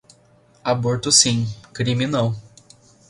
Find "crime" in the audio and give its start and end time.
1.73-2.07